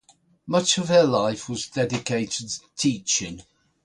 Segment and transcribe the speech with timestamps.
[0.47, 3.43] Much of her life was dedicated to teaching.